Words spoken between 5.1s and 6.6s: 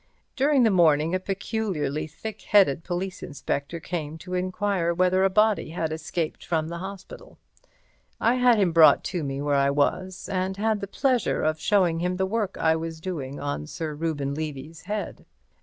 a body had escaped